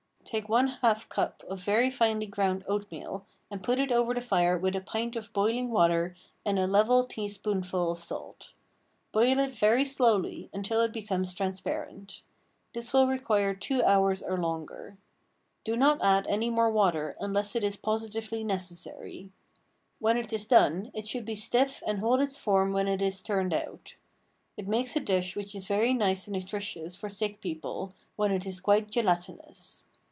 [0.23, 4.57] Take one half cup of very finely ground oatmeal and put it over the fire
[4.57, 8.53] with a pint of boiling water and a level teaspoonful of salt.
[9.11, 12.21] Boil it very slowly until it becomes transparent.
[12.71, 14.95] This will require two hours or longer.
[15.65, 19.31] Do not add any more water unless it is positively necessary.
[19.99, 23.21] When it is done it should be stiff and hold its form when it is
[23.21, 23.95] turned out.
[24.55, 28.45] It makes a dish which is very nice and nutritious for sick people, when it
[28.45, 29.83] is quite gelatinous.